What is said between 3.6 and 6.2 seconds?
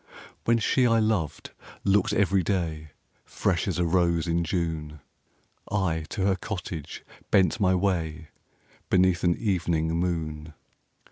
as a rose in June, I